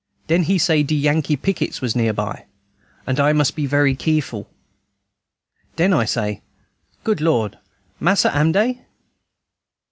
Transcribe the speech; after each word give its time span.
]"Den 0.29 0.41
he 0.41 0.57
say 0.57 0.81
de 0.81 0.95
Yankee 0.95 1.35
pickets 1.35 1.79
was 1.79 1.95
near 1.95 2.11
by, 2.11 2.47
and 3.05 3.19
I 3.19 3.33
must 3.33 3.55
be 3.55 3.67
very 3.67 3.95
keerful. 3.95 4.47
"Den 5.75 5.93
I 5.93 6.05
say, 6.05 6.41
'Good 7.03 7.21
Lord, 7.21 7.59
Mas'r, 7.99 8.31
am 8.33 8.51
dey?'" 8.51 8.83